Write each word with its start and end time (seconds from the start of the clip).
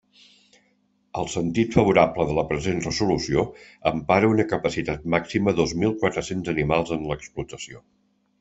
El 1.23 1.27
sentit 1.33 1.75
favorable 1.75 2.25
de 2.29 2.37
la 2.37 2.45
present 2.53 2.81
resolució 2.85 3.45
empara 3.91 4.33
una 4.33 4.47
capacitat 4.55 5.07
màxima 5.17 5.57
dos 5.61 5.77
mil 5.85 5.97
quatre-cents 6.05 6.51
animals 6.59 6.97
en 6.99 7.09
l'explotació. 7.13 7.85